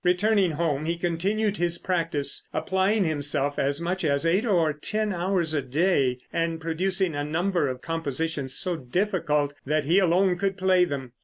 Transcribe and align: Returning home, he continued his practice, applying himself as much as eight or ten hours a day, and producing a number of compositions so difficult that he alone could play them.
Returning 0.03 0.53
home, 0.53 0.85
he 0.85 0.97
continued 0.97 1.57
his 1.57 1.77
practice, 1.77 2.47
applying 2.55 3.03
himself 3.03 3.59
as 3.59 3.79
much 3.79 4.03
as 4.03 4.25
eight 4.25 4.47
or 4.47 4.73
ten 4.73 5.13
hours 5.13 5.53
a 5.53 5.61
day, 5.61 6.17
and 6.33 6.59
producing 6.59 7.13
a 7.13 7.23
number 7.23 7.67
of 7.67 7.83
compositions 7.83 8.55
so 8.55 8.75
difficult 8.75 9.53
that 9.63 9.83
he 9.83 9.99
alone 9.99 10.39
could 10.39 10.57
play 10.57 10.85
them. 10.85 11.11